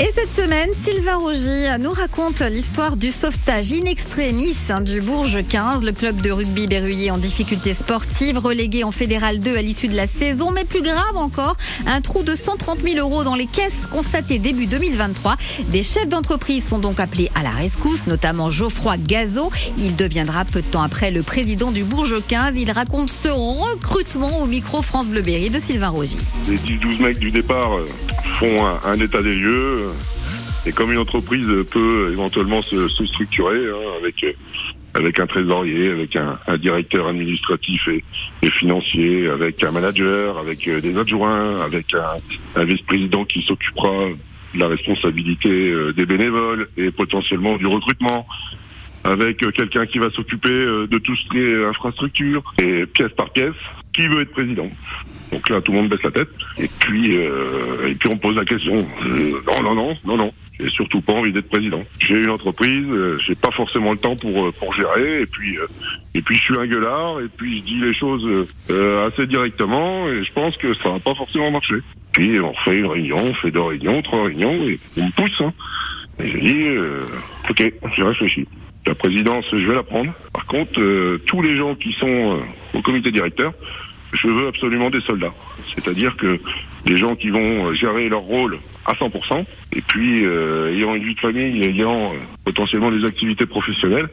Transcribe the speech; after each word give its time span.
Et 0.00 0.12
cette 0.14 0.32
semaine, 0.32 0.70
Sylvain 0.84 1.16
Rogy 1.16 1.66
nous 1.80 1.90
raconte 1.90 2.38
l'histoire 2.38 2.96
du 2.96 3.10
sauvetage 3.10 3.72
in 3.72 3.84
extremis 3.84 4.54
hein, 4.68 4.80
du 4.80 5.00
Bourges 5.00 5.44
15, 5.44 5.82
le 5.82 5.90
club 5.90 6.20
de 6.20 6.30
rugby 6.30 6.68
berruyer 6.68 7.10
en 7.10 7.18
difficulté 7.18 7.74
sportive, 7.74 8.38
relégué 8.38 8.84
en 8.84 8.92
fédéral 8.92 9.40
2 9.40 9.56
à 9.56 9.62
l'issue 9.62 9.88
de 9.88 9.96
la 9.96 10.06
saison. 10.06 10.52
Mais 10.52 10.64
plus 10.64 10.82
grave 10.82 11.16
encore, 11.16 11.56
un 11.84 12.00
trou 12.00 12.22
de 12.22 12.36
130 12.36 12.78
000 12.78 13.00
euros 13.00 13.24
dans 13.24 13.34
les 13.34 13.46
caisses 13.46 13.86
constaté 13.90 14.38
début 14.38 14.66
2023. 14.66 15.34
Des 15.70 15.82
chefs 15.82 16.08
d'entreprise 16.08 16.64
sont 16.64 16.78
donc 16.78 17.00
appelés 17.00 17.28
à 17.34 17.42
la 17.42 17.50
rescousse, 17.50 18.06
notamment 18.06 18.50
Geoffroy 18.50 18.98
Gazot. 18.98 19.50
Il 19.78 19.96
deviendra 19.96 20.44
peu 20.44 20.62
de 20.62 20.66
temps 20.68 20.82
après 20.82 21.10
le 21.10 21.24
président 21.24 21.72
du 21.72 21.82
Bourges 21.82 22.22
15. 22.24 22.56
Il 22.56 22.70
raconte 22.70 23.10
ce 23.10 23.30
recrutement 23.30 24.42
au 24.42 24.46
micro 24.46 24.80
France 24.80 25.08
Bleu 25.08 25.22
Berry 25.22 25.50
de 25.50 25.58
Sylvain 25.58 25.88
Rogy. 25.88 26.18
Les 26.48 26.58
10-12 26.58 27.02
mecs 27.02 27.18
du 27.18 27.32
départ 27.32 27.76
euh, 27.76 27.84
font 28.38 28.66
un, 28.66 29.00
état 29.00 29.22
des 29.22 29.34
lieux. 29.34 29.90
Et 30.66 30.72
comme 30.72 30.92
une 30.92 30.98
entreprise 30.98 31.46
peut 31.70 32.10
éventuellement 32.12 32.62
se, 32.62 32.88
se 32.88 33.06
structurer 33.06 33.68
hein, 33.68 33.92
avec 33.98 34.24
avec 34.94 35.20
un 35.20 35.26
trésorier, 35.26 35.90
avec 35.90 36.16
un, 36.16 36.38
directeur 36.58 37.06
administratif 37.06 37.88
et, 37.88 38.50
financier, 38.50 39.28
avec 39.28 39.62
un 39.62 39.70
manager, 39.70 40.38
avec 40.38 40.66
euh, 40.66 40.80
des 40.80 40.96
adjoints, 40.98 41.60
avec 41.60 41.86
un, 42.56 42.64
vice-président 42.64 43.24
qui 43.24 43.42
s'occupera 43.42 44.08
de 44.54 44.58
la 44.58 44.68
responsabilité 44.68 45.48
euh, 45.48 45.92
des 45.92 46.06
bénévoles 46.06 46.68
et 46.76 46.90
potentiellement 46.90 47.56
du 47.56 47.66
recrutement, 47.66 48.26
avec 49.04 49.44
euh, 49.44 49.50
quelqu'un 49.52 49.86
qui 49.86 49.98
va 49.98 50.10
s'occuper 50.10 50.48
de 50.48 50.98
tout 50.98 51.14
ce 51.16 51.28
qui 51.28 51.64
infrastructure 51.68 52.42
et 52.58 52.86
pièce 52.86 53.12
par 53.12 53.30
pièce, 53.30 53.54
qui 53.98 54.06
veut 54.06 54.22
être 54.22 54.30
président. 54.30 54.70
Donc 55.32 55.50
là, 55.50 55.60
tout 55.60 55.72
le 55.72 55.78
monde 55.78 55.90
baisse 55.90 56.02
la 56.04 56.12
tête. 56.12 56.28
Et 56.58 56.68
puis, 56.78 57.16
euh, 57.16 57.88
et 57.88 57.94
puis 57.94 58.08
on 58.08 58.16
pose 58.16 58.36
la 58.36 58.44
question. 58.44 58.86
Euh, 59.04 59.32
non, 59.46 59.62
non, 59.62 59.74
non, 59.74 59.96
non, 60.04 60.16
non. 60.16 60.32
J'ai 60.58 60.70
surtout 60.70 61.00
pas 61.00 61.12
envie 61.12 61.32
d'être 61.32 61.48
président. 61.48 61.82
J'ai 62.00 62.22
une 62.22 62.30
entreprise, 62.30 62.86
euh, 62.88 63.18
j'ai 63.26 63.34
pas 63.34 63.50
forcément 63.50 63.92
le 63.92 63.98
temps 63.98 64.16
pour 64.16 64.52
pour 64.54 64.74
gérer. 64.74 65.22
Et 65.22 65.26
puis, 65.26 65.58
et 66.14 66.22
puis 66.22 66.36
je 66.36 66.42
suis 66.42 66.56
un 66.56 66.66
gueulard. 66.66 67.20
Et 67.20 67.28
puis 67.36 67.58
je 67.58 67.62
dis 67.64 67.80
les 67.80 67.92
choses 67.92 68.26
assez 69.06 69.26
directement. 69.26 70.08
Et 70.08 70.22
je 70.24 70.32
pense 70.32 70.56
que 70.56 70.72
ça 70.74 70.90
va 70.90 71.00
pas 71.00 71.14
forcément 71.14 71.50
marcher. 71.50 71.76
Puis 72.12 72.40
on 72.40 72.54
fait 72.54 72.76
une 72.76 72.86
réunion, 72.86 73.18
on 73.18 73.34
fait 73.34 73.50
deux 73.50 73.62
réunions, 73.62 74.00
trois 74.02 74.24
réunions, 74.24 74.54
et 74.62 74.78
on 74.96 75.06
me 75.06 75.10
pousse. 75.10 75.40
Hein. 75.40 75.52
Et 76.20 76.30
je 76.30 76.38
dis, 76.38 76.64
ok, 77.50 77.72
j'ai 77.96 78.02
réfléchi. 78.02 78.48
La 78.86 78.94
présidence, 78.94 79.44
je 79.52 79.66
vais 79.66 79.74
la 79.74 79.82
prendre. 79.82 80.12
Par 80.32 80.46
contre, 80.46 80.80
tous 81.26 81.42
les 81.42 81.56
gens 81.56 81.74
qui 81.74 81.92
sont 81.92 82.40
au 82.74 82.80
comité 82.80 83.12
directeur, 83.12 83.52
je 84.12 84.28
veux 84.28 84.48
absolument 84.48 84.90
des 84.90 85.00
soldats. 85.00 85.34
C'est-à-dire 85.74 86.16
que 86.16 86.40
des 86.86 86.96
gens 86.96 87.14
qui 87.14 87.30
vont 87.30 87.72
gérer 87.74 88.08
leur 88.08 88.20
rôle 88.20 88.58
à 88.86 88.94
100%, 88.94 89.44
et 89.72 89.82
puis 89.82 90.24
euh, 90.24 90.74
ayant 90.74 90.94
une 90.94 91.04
vie 91.04 91.14
de 91.14 91.20
famille, 91.20 91.62
ayant 91.62 92.12
euh, 92.14 92.18
potentiellement 92.44 92.90
des 92.90 93.04
activités 93.04 93.44
professionnelles, 93.44 94.08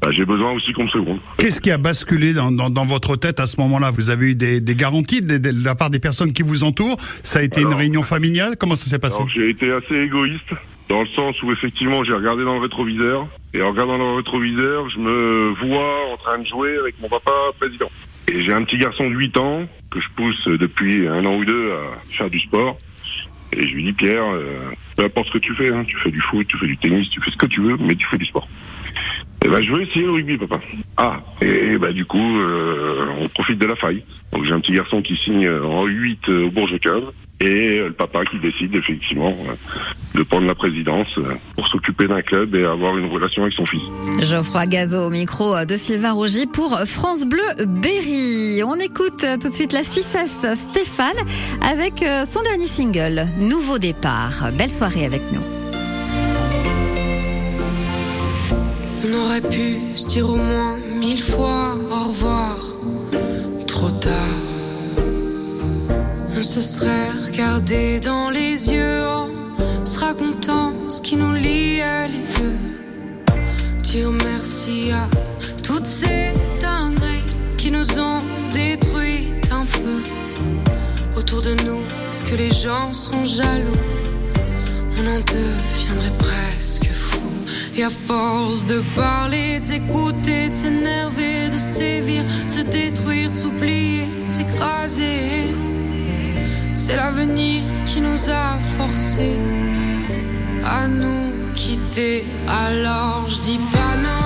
bah, 0.00 0.10
j'ai 0.12 0.24
besoin 0.24 0.52
aussi 0.52 0.72
qu'on 0.72 0.84
me 0.84 0.88
seconde. 0.88 1.18
Qu'est-ce 1.38 1.60
qui 1.60 1.72
a 1.72 1.78
basculé 1.78 2.32
dans, 2.32 2.52
dans, 2.52 2.70
dans 2.70 2.84
votre 2.84 3.16
tête 3.16 3.40
à 3.40 3.46
ce 3.46 3.60
moment-là? 3.60 3.90
Vous 3.90 4.10
avez 4.10 4.30
eu 4.30 4.34
des, 4.34 4.60
des 4.60 4.74
garanties 4.76 5.22
de, 5.22 5.38
de, 5.38 5.50
de, 5.50 5.64
la 5.64 5.74
part 5.74 5.90
des 5.90 5.98
personnes 5.98 6.32
qui 6.32 6.42
vous 6.42 6.62
entourent? 6.62 6.96
Ça 7.24 7.40
a 7.40 7.42
été 7.42 7.60
alors, 7.60 7.72
une 7.72 7.78
réunion 7.78 8.02
familiale? 8.02 8.56
Comment 8.56 8.76
ça 8.76 8.88
s'est 8.88 9.00
passé? 9.00 9.22
J'ai 9.34 9.48
été 9.50 9.72
assez 9.72 9.96
égoïste, 9.96 10.52
dans 10.88 11.00
le 11.00 11.08
sens 11.08 11.42
où 11.42 11.50
effectivement 11.50 12.04
j'ai 12.04 12.12
regardé 12.12 12.44
dans 12.44 12.54
le 12.54 12.60
rétroviseur, 12.60 13.26
et 13.54 13.62
en 13.62 13.70
regardant 13.70 13.98
dans 13.98 14.10
le 14.12 14.16
rétroviseur, 14.16 14.88
je 14.88 14.98
me 14.98 15.54
vois 15.64 16.12
en 16.12 16.16
train 16.16 16.38
de 16.38 16.46
jouer 16.46 16.76
avec 16.78 16.94
mon 17.00 17.08
papa 17.08 17.32
président. 17.58 17.90
Et 18.32 18.42
j'ai 18.42 18.52
un 18.52 18.64
petit 18.64 18.78
garçon 18.78 19.10
de 19.10 19.14
8 19.14 19.36
ans 19.36 19.68
que 19.90 20.00
je 20.00 20.08
pousse 20.16 20.48
depuis 20.48 21.06
un 21.06 21.22
an 21.26 21.36
ou 21.36 21.44
deux 21.44 21.72
à 21.72 21.98
faire 22.08 22.30
du 22.30 22.40
sport. 22.40 22.78
Et 23.52 23.68
je 23.68 23.74
lui 23.74 23.84
dis, 23.84 23.92
Pierre, 23.92 24.24
euh, 24.24 24.70
peu 24.96 25.04
importe 25.04 25.26
ce 25.26 25.32
que 25.34 25.38
tu 25.38 25.54
fais, 25.54 25.68
hein, 25.68 25.84
tu 25.86 25.98
fais 25.98 26.10
du 26.10 26.20
foot, 26.22 26.46
tu 26.48 26.56
fais 26.56 26.66
du 26.66 26.78
tennis, 26.78 27.10
tu 27.10 27.20
fais 27.20 27.30
ce 27.30 27.36
que 27.36 27.44
tu 27.44 27.60
veux, 27.60 27.76
mais 27.76 27.94
tu 27.94 28.06
fais 28.06 28.16
du 28.16 28.24
sport. 28.24 28.48
Et 29.44 29.48
ben, 29.48 29.60
je 29.60 29.70
veux 29.70 29.82
essayer 29.82 30.06
le 30.06 30.12
rugby, 30.12 30.38
papa. 30.38 30.60
Ah, 30.96 31.20
et 31.42 31.76
bah, 31.76 31.92
du 31.92 32.06
coup, 32.06 32.38
euh, 32.38 33.04
on 33.20 33.28
profite 33.28 33.58
de 33.58 33.66
la 33.66 33.76
faille. 33.76 34.02
Donc, 34.32 34.46
j'ai 34.46 34.52
un 34.52 34.60
petit 34.60 34.72
garçon 34.72 35.02
qui 35.02 35.14
signe 35.16 35.50
en 35.50 35.84
8 35.84 36.30
au 36.30 36.50
15 36.50 37.02
et 37.42 37.78
le 37.78 37.92
papa 37.92 38.24
qui 38.24 38.38
décide 38.38 38.74
effectivement 38.74 39.34
de 40.14 40.22
prendre 40.22 40.46
la 40.46 40.54
présidence 40.54 41.08
pour 41.56 41.66
s'occuper 41.68 42.06
d'un 42.06 42.22
club 42.22 42.54
et 42.54 42.64
avoir 42.64 42.96
une 42.96 43.06
relation 43.06 43.42
avec 43.42 43.54
son 43.54 43.66
fils. 43.66 43.82
Geoffroy 44.20 44.66
Gazot 44.66 45.06
au 45.06 45.10
micro 45.10 45.64
de 45.64 45.76
Sylvain 45.76 46.12
Rogy 46.12 46.46
pour 46.46 46.78
France 46.86 47.24
Bleu 47.24 47.42
Berry. 47.66 48.62
On 48.64 48.76
écoute 48.76 49.26
tout 49.40 49.48
de 49.48 49.52
suite 49.52 49.72
la 49.72 49.82
Suissesse 49.82 50.46
Stéphane 50.54 51.16
avec 51.68 52.04
son 52.26 52.42
dernier 52.42 52.66
single, 52.66 53.26
Nouveau 53.38 53.78
départ. 53.78 54.52
Belle 54.56 54.70
soirée 54.70 55.04
avec 55.04 55.22
nous. 55.32 55.42
On 59.04 59.12
aurait 59.24 59.40
pu 59.40 59.96
se 59.96 60.06
dire 60.06 60.28
au 60.28 60.36
moins 60.36 60.78
mille 60.96 61.22
fois 61.22 61.76
au 61.90 62.08
revoir, 62.08 62.56
se 66.52 66.60
serait 66.60 67.08
regardé 67.24 67.98
dans 67.98 68.28
les 68.28 68.70
yeux 68.70 69.06
en 69.06 69.26
se 69.86 69.98
racontant 69.98 70.74
ce 70.90 71.00
qui 71.00 71.16
nous 71.16 71.32
liait 71.32 72.08
les 72.08 72.26
deux. 72.38 72.58
Dire 73.80 74.10
merci 74.10 74.92
à 74.92 75.08
toutes 75.64 75.86
ces 75.86 76.34
dingueries 76.60 77.24
qui 77.56 77.70
nous 77.70 77.98
ont 77.98 78.18
détruites 78.52 79.50
un 79.50 79.64
peu. 79.64 80.02
Autour 81.16 81.40
de 81.40 81.54
nous, 81.64 81.84
est-ce 82.10 82.26
que 82.26 82.34
les 82.34 82.50
gens 82.50 82.92
sont 82.92 83.24
jaloux? 83.24 83.82
On 84.98 85.06
en 85.06 85.20
deviendrait 85.20 86.18
presque 86.18 86.92
fou. 86.92 87.22
Et 87.74 87.82
à 87.82 87.88
force 87.88 88.66
de 88.66 88.82
parler, 88.94 89.58
de 89.60 89.64
s'écouter, 89.64 90.50
de 90.50 90.54
s'énerver, 90.54 91.48
de 91.48 91.58
sévir, 91.58 92.24
de 92.44 92.50
se 92.50 92.60
détruire, 92.60 93.30
de 93.30 93.36
s'oublier, 93.36 94.04
de 94.18 94.30
s'écraser. 94.30 95.46
C'est 96.84 96.96
l'avenir 96.96 97.62
qui 97.86 98.00
nous 98.00 98.28
a 98.28 98.58
forcés 98.76 99.38
à 100.64 100.88
nous 100.88 101.30
quitter. 101.54 102.24
Alors 102.48 103.28
je 103.28 103.38
dis 103.40 103.60
pas 103.70 103.94
non, 104.06 104.21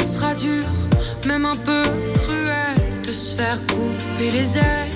ce 0.00 0.14
sera 0.14 0.34
dur, 0.34 0.64
même 1.26 1.44
un 1.44 1.56
peu 1.56 1.82
cruel, 2.22 2.76
de 3.06 3.12
se 3.12 3.36
faire 3.36 3.60
couper 3.66 4.30
les 4.30 4.56
ailes. 4.56 4.90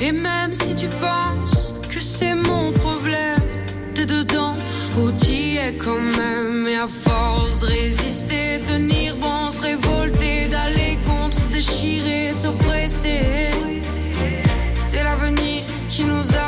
Et 0.00 0.12
même 0.12 0.52
si 0.52 0.74
tu 0.74 0.88
penses 0.88 1.74
que 1.88 2.00
c'est 2.00 2.34
mon 2.34 2.72
problème, 2.72 3.40
t'es 3.94 4.06
dedans, 4.06 4.56
ou 4.98 5.12
t'y 5.12 5.56
es 5.58 5.74
quand 5.74 6.04
même. 6.18 6.66
Et 6.66 6.76
à 6.76 6.88
force 6.88 7.60
de 7.60 7.66
résister, 7.66 8.58
tenir 8.66 9.16
bon, 9.16 9.44
se 9.50 9.60
révolter, 9.60 10.48
d'aller 10.48 10.98
contre, 11.06 11.38
se 11.40 11.50
déchirer, 11.52 12.32
s'oppresser. 12.42 13.50
C'est 14.74 15.04
l'avenir 15.04 15.62
qui 15.88 16.04
nous 16.04 16.26
a 16.34 16.41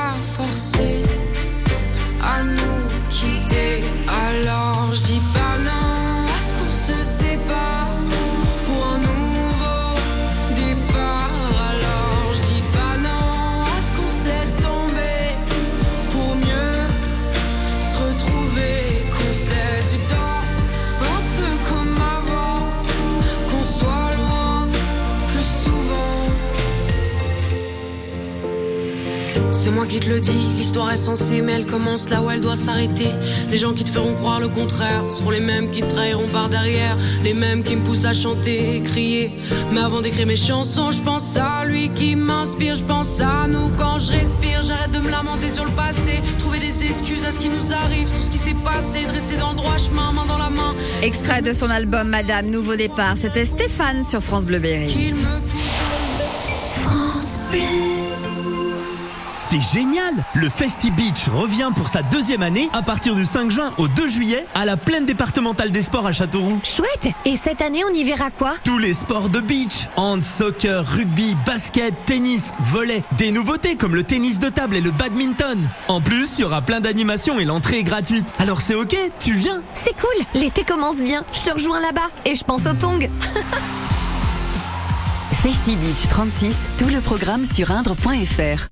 C'est 29.64 29.70
moi 29.70 29.86
qui 29.86 29.98
te 29.98 30.10
le 30.10 30.20
dis, 30.20 30.52
l'histoire 30.58 30.92
est 30.92 30.98
censée, 30.98 31.40
mais 31.40 31.52
elle 31.52 31.64
commence 31.64 32.10
là 32.10 32.20
où 32.20 32.30
elle 32.30 32.42
doit 32.42 32.54
s'arrêter. 32.54 33.08
Les 33.48 33.56
gens 33.56 33.72
qui 33.72 33.82
te 33.82 33.88
feront 33.88 34.12
croire 34.12 34.38
le 34.38 34.48
contraire 34.48 35.04
seront 35.08 35.30
les 35.30 35.40
mêmes 35.40 35.70
qui 35.70 35.80
te 35.80 35.86
trahiront 35.86 36.28
par 36.28 36.50
derrière, 36.50 36.98
les 37.22 37.32
mêmes 37.32 37.62
qui 37.62 37.74
me 37.74 37.82
poussent 37.82 38.04
à 38.04 38.12
chanter 38.12 38.76
et 38.76 38.82
crier. 38.82 39.32
Mais 39.72 39.80
avant 39.80 40.02
d'écrire 40.02 40.26
mes 40.26 40.36
chansons, 40.36 40.90
je 40.90 41.00
pense 41.00 41.34
à 41.38 41.64
lui 41.64 41.88
qui 41.94 42.14
m'inspire, 42.14 42.76
je 42.76 42.84
pense 42.84 43.18
à 43.20 43.46
nous 43.48 43.70
quand 43.78 44.00
je 44.00 44.12
respire. 44.12 44.62
J'arrête 44.64 44.90
de 44.90 44.98
me 44.98 45.10
lamenter 45.10 45.48
sur 45.48 45.64
le 45.64 45.70
passé, 45.70 46.20
trouver 46.38 46.58
des 46.58 46.84
excuses 46.84 47.24
à 47.24 47.32
ce 47.32 47.38
qui 47.38 47.48
nous 47.48 47.72
arrive, 47.72 48.06
sur 48.06 48.22
ce 48.22 48.30
qui 48.30 48.36
s'est 48.36 48.56
passé, 48.62 49.06
de 49.06 49.12
rester 49.12 49.38
dans 49.38 49.52
le 49.52 49.56
droit 49.56 49.78
chemin, 49.78 50.12
main 50.12 50.26
dans 50.26 50.36
la 50.36 50.50
main. 50.50 50.74
Extrait 51.00 51.40
de 51.40 51.54
son 51.54 51.70
album 51.70 52.10
Madame 52.10 52.50
Nouveau 52.50 52.76
Départ, 52.76 53.16
c'était 53.16 53.46
Stéphane 53.46 54.04
sur 54.04 54.20
France 54.20 54.44
Bleu 54.44 54.58
Berry. 54.58 55.14
France 56.82 57.40
Bleu. 57.50 58.03
C'est 59.54 59.78
génial. 59.78 60.12
Le 60.34 60.48
Festi 60.48 60.90
Beach 60.90 61.28
revient 61.32 61.70
pour 61.76 61.88
sa 61.88 62.02
deuxième 62.02 62.42
année 62.42 62.68
à 62.72 62.82
partir 62.82 63.14
du 63.14 63.24
5 63.24 63.52
juin 63.52 63.72
au 63.78 63.86
2 63.86 64.08
juillet 64.08 64.44
à 64.52 64.64
la 64.64 64.76
plaine 64.76 65.06
départementale 65.06 65.70
des 65.70 65.82
sports 65.82 66.08
à 66.08 66.12
Châteauroux. 66.12 66.58
Chouette. 66.64 67.14
Et 67.24 67.36
cette 67.36 67.62
année, 67.62 67.84
on 67.88 67.94
y 67.94 68.02
verra 68.02 68.32
quoi? 68.32 68.54
Tous 68.64 68.78
les 68.78 68.94
sports 68.94 69.28
de 69.28 69.38
beach, 69.38 69.86
hand, 69.94 70.24
soccer, 70.24 70.84
rugby, 70.84 71.36
basket, 71.46 71.94
tennis, 72.04 72.52
volley, 72.72 73.04
des 73.16 73.30
nouveautés 73.30 73.76
comme 73.76 73.94
le 73.94 74.02
tennis 74.02 74.40
de 74.40 74.48
table 74.48 74.74
et 74.74 74.80
le 74.80 74.90
badminton. 74.90 75.60
En 75.86 76.00
plus, 76.00 76.36
il 76.38 76.40
y 76.40 76.44
aura 76.44 76.60
plein 76.60 76.80
d'animations 76.80 77.38
et 77.38 77.44
l'entrée 77.44 77.78
est 77.78 77.84
gratuite. 77.84 78.26
Alors 78.40 78.60
c'est 78.60 78.74
ok, 78.74 78.96
tu 79.20 79.34
viens. 79.34 79.62
C'est 79.72 79.94
cool. 79.94 80.24
L'été 80.34 80.64
commence 80.64 80.96
bien, 80.96 81.24
je 81.32 81.48
te 81.48 81.54
rejoins 81.54 81.78
là-bas. 81.78 82.10
Et 82.24 82.34
je 82.34 82.42
pense 82.42 82.62
au 82.66 82.74
tongs 82.74 82.98
Festi 85.44 85.76
Beach 85.76 86.08
36, 86.08 86.56
tout 86.76 86.88
le 86.88 87.00
programme 87.00 87.44
sur 87.44 87.70
indre.fr. 87.70 88.68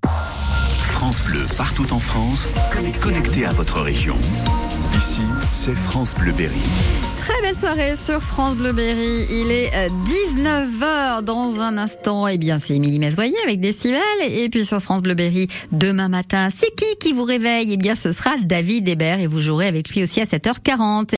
France 1.02 1.20
Bleu, 1.22 1.42
partout 1.56 1.92
en 1.92 1.98
France, 1.98 2.48
connecté 3.00 3.44
à 3.44 3.52
votre 3.52 3.80
région. 3.80 4.16
Ici, 4.96 5.22
c'est 5.50 5.74
France 5.74 6.14
Bleu 6.14 6.30
Berry. 6.30 6.60
Très 7.18 7.40
belle 7.42 7.56
soirée 7.56 7.94
sur 7.96 8.20
France 8.20 8.54
Bleu 8.54 8.72
Berry. 8.72 9.26
Il 9.28 9.50
est 9.50 9.70
19h 9.88 11.22
dans 11.22 11.60
un 11.60 11.76
instant. 11.76 12.28
Eh 12.28 12.38
bien, 12.38 12.60
c'est 12.60 12.76
Émilie 12.76 13.00
Mesvoyer 13.00 13.34
avec 13.44 13.60
Décibel. 13.60 14.00
Et 14.28 14.48
puis 14.48 14.64
sur 14.64 14.80
France 14.80 15.02
Bleu 15.02 15.14
Berry, 15.14 15.48
demain 15.72 16.08
matin, 16.08 16.48
c'est 16.56 16.72
qui 16.76 16.96
qui 17.00 17.12
vous 17.12 17.24
réveille? 17.24 17.72
Eh 17.72 17.76
bien, 17.76 17.96
ce 17.96 18.12
sera 18.12 18.36
David 18.40 18.86
Hébert 18.86 19.18
et 19.18 19.26
vous 19.26 19.40
jouerez 19.40 19.66
avec 19.66 19.88
lui 19.90 20.04
aussi 20.04 20.20
à 20.20 20.24
7h40. 20.24 21.08